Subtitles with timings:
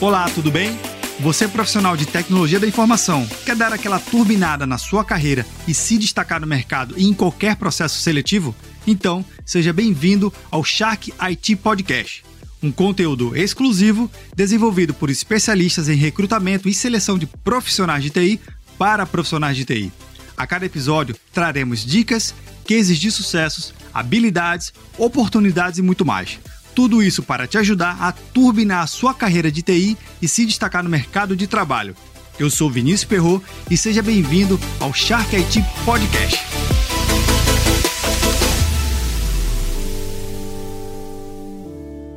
[0.00, 0.78] Olá, tudo bem?
[1.18, 5.74] Você é profissional de tecnologia da informação, quer dar aquela turbinada na sua carreira e
[5.74, 8.54] se destacar no mercado e em qualquer processo seletivo?
[8.86, 12.22] Então, seja bem-vindo ao Shark IT Podcast,
[12.62, 18.40] um conteúdo exclusivo desenvolvido por especialistas em recrutamento e seleção de profissionais de TI
[18.78, 19.92] para profissionais de TI.
[20.36, 22.32] A cada episódio traremos dicas,
[22.64, 26.38] cases de sucessos, habilidades, oportunidades e muito mais
[26.78, 30.84] tudo isso para te ajudar a turbinar a sua carreira de TI e se destacar
[30.84, 31.96] no mercado de trabalho.
[32.38, 36.38] Eu sou Vinícius Perro e seja bem-vindo ao Shark IT Podcast.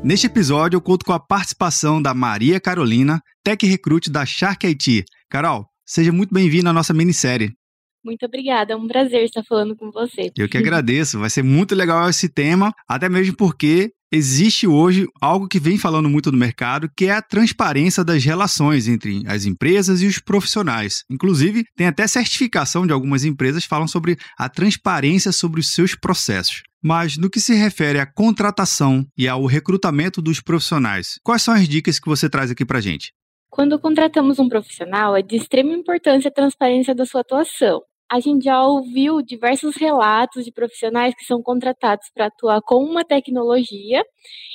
[0.04, 5.06] Neste episódio, eu conto com a participação da Maria Carolina, Tech Recruit da Shark IT.
[5.28, 7.52] Carol, seja muito bem-vinda à nossa minissérie.
[8.04, 10.32] Muito obrigada, é um prazer estar falando com você.
[10.36, 15.48] Eu que agradeço, vai ser muito legal esse tema, até mesmo porque existe hoje algo
[15.48, 20.02] que vem falando muito no mercado, que é a transparência das relações entre as empresas
[20.02, 21.04] e os profissionais.
[21.10, 25.96] Inclusive, tem até certificação de algumas empresas que falam sobre a transparência sobre os seus
[25.96, 26.64] processos.
[26.84, 31.70] Mas no que se refere à contratação e ao recrutamento dos profissionais, quais são as
[31.70, 33.14] dicas que você traz aqui para gente?
[33.52, 37.82] Quando contratamos um profissional, é de extrema importância a transparência da sua atuação
[38.12, 43.06] a gente já ouviu diversos relatos de profissionais que são contratados para atuar com uma
[43.06, 44.04] tecnologia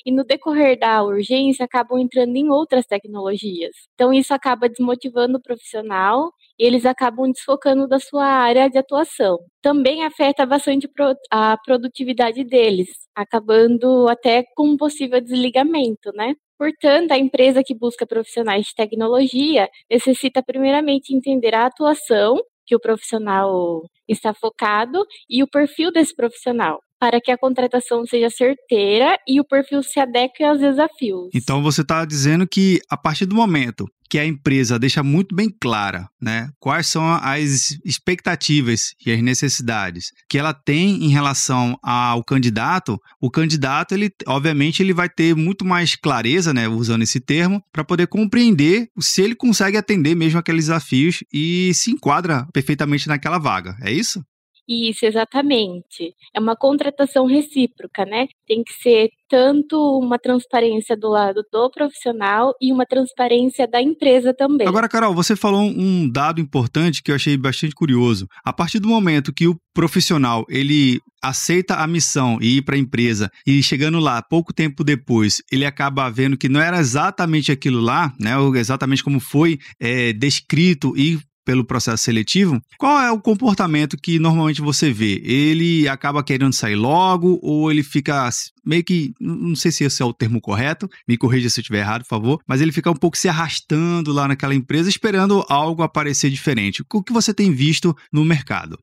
[0.05, 3.75] e no decorrer da urgência acabam entrando em outras tecnologias.
[3.95, 9.39] Então isso acaba desmotivando o profissional e eles acabam desfocando da sua área de atuação.
[9.63, 10.89] Também afeta bastante
[11.31, 16.35] a produtividade deles, acabando até com um possível desligamento, né?
[16.59, 22.81] Portanto, a empresa que busca profissionais de tecnologia necessita primeiramente entender a atuação que o
[22.81, 29.41] profissional está focado e o perfil desse profissional, para que a contratação seja certeira e
[29.41, 31.31] o perfil se adeque aos desafios.
[31.35, 35.53] Então você está dizendo que a partir do momento que a empresa deixa muito bem
[35.61, 42.25] clara, né, quais são as expectativas e as necessidades que ela tem em relação ao
[42.25, 47.63] candidato, o candidato ele, obviamente, ele vai ter muito mais clareza, né, usando esse termo,
[47.73, 53.39] para poder compreender se ele consegue atender mesmo aqueles desafios e se enquadra perfeitamente naquela
[53.39, 53.77] vaga.
[53.83, 54.23] É isso?
[54.69, 56.13] Isso, exatamente.
[56.35, 58.27] É uma contratação recíproca, né?
[58.47, 64.35] Tem que ser tanto uma transparência do lado do profissional e uma transparência da empresa
[64.35, 64.67] também.
[64.67, 68.27] Agora, Carol, você falou um dado importante que eu achei bastante curioso.
[68.45, 72.79] A partir do momento que o profissional ele aceita a missão e ir para a
[72.79, 77.81] empresa e chegando lá pouco tempo depois ele acaba vendo que não era exatamente aquilo
[77.81, 78.33] lá, né?
[78.57, 84.61] Exatamente como foi é, descrito e pelo processo seletivo, qual é o comportamento que normalmente
[84.61, 85.23] você vê?
[85.25, 88.29] Ele acaba querendo sair logo ou ele fica
[88.65, 91.79] meio que, não sei se esse é o termo correto, me corrija se eu estiver
[91.79, 95.85] errado, por favor, mas ele fica um pouco se arrastando lá naquela empresa esperando algo
[95.85, 96.83] aparecer diferente.
[96.93, 98.77] O que você tem visto no mercado?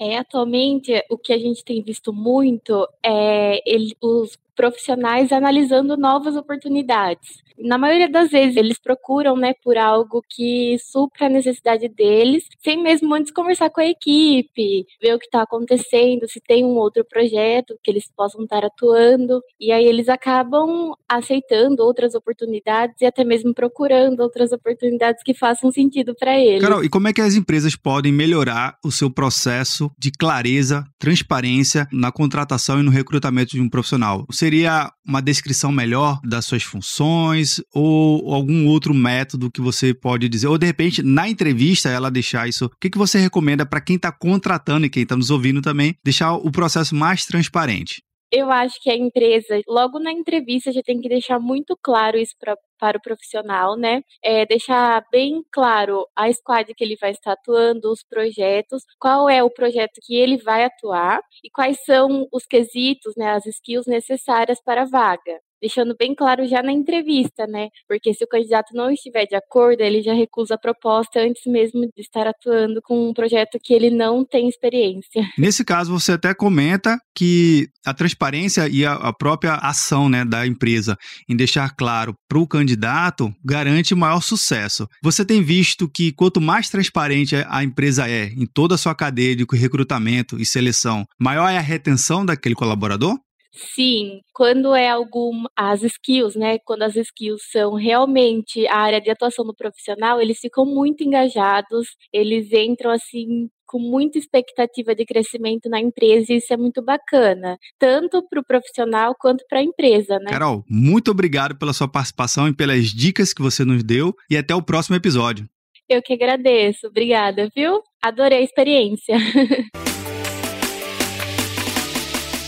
[0.00, 6.34] É, atualmente, o que a gente tem visto muito é ele, os profissionais analisando novas
[6.34, 7.44] oportunidades.
[7.58, 12.82] Na maioria das vezes, eles procuram, né, por algo que supra a necessidade deles, sem
[12.82, 17.04] mesmo antes conversar com a equipe, ver o que está acontecendo, se tem um outro
[17.04, 19.40] projeto que eles possam estar atuando.
[19.58, 25.70] E aí eles acabam aceitando outras oportunidades e até mesmo procurando outras oportunidades que façam
[25.72, 26.60] sentido para eles.
[26.60, 31.88] Carol, e como é que as empresas podem melhorar o seu processo de clareza, transparência
[31.90, 34.26] na contratação e no recrutamento de um profissional?
[34.30, 40.28] Você seria uma descrição melhor das suas funções ou algum outro método que você pode
[40.28, 40.46] dizer?
[40.46, 42.66] Ou de repente, na entrevista, ela deixar isso.
[42.66, 45.96] O que, que você recomenda para quem está contratando e quem está nos ouvindo também,
[46.04, 48.05] deixar o processo mais transparente?
[48.30, 52.34] Eu acho que a empresa, logo na entrevista, já tem que deixar muito claro isso
[52.38, 54.02] pra, para o profissional, né?
[54.22, 59.42] É, deixar bem claro a squad que ele vai estar atuando, os projetos, qual é
[59.44, 64.60] o projeto que ele vai atuar e quais são os quesitos, né, as skills necessárias
[64.62, 67.68] para a vaga deixando bem claro já na entrevista, né?
[67.88, 71.82] Porque se o candidato não estiver de acordo, ele já recusa a proposta antes mesmo
[71.82, 75.22] de estar atuando com um projeto que ele não tem experiência.
[75.38, 80.96] Nesse caso, você até comenta que a transparência e a, própria ação né, da empresa
[81.28, 84.88] em deixar claro para o candidato garante maior sucesso.
[85.02, 89.36] Você tem visto que quanto mais transparente a empresa é em toda a sua cadeia
[89.36, 93.16] de recrutamento e seleção, maior é a retenção daquele colaborador?
[93.52, 96.58] Sim, quando é algum as skills, né?
[96.64, 101.88] Quando as skills são realmente a área de atuação do profissional, eles ficam muito engajados,
[102.12, 107.58] eles entram assim com muita expectativa de crescimento na empresa e isso é muito bacana,
[107.78, 110.30] tanto para o profissional quanto para a empresa, né?
[110.30, 114.54] Carol, muito obrigado pela sua participação e pelas dicas que você nos deu e até
[114.54, 115.48] o próximo episódio.
[115.88, 117.80] Eu que agradeço, obrigada, viu?
[118.02, 119.16] Adorei a experiência.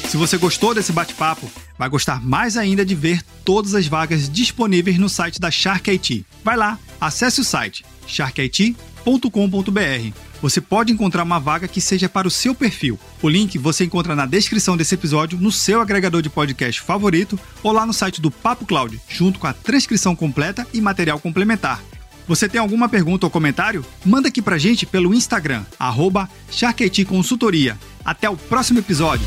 [0.09, 4.97] Se você gostou desse bate-papo, vai gostar mais ainda de ver todas as vagas disponíveis
[4.99, 6.25] no site da Shark IT.
[6.43, 8.75] Vai lá, acesse o site sharkit.com.br.
[10.41, 12.99] Você pode encontrar uma vaga que seja para o seu perfil.
[13.21, 17.71] O link você encontra na descrição desse episódio, no seu agregador de podcast favorito ou
[17.73, 21.83] lá no site do Papo Cloud, junto com a transcrição completa e material complementar.
[22.27, 23.85] Você tem alguma pergunta ou comentário?
[24.07, 26.31] Manda aqui pra gente pelo Instagram, arroba
[27.07, 27.79] Consultoria.
[28.03, 29.27] Até o próximo episódio!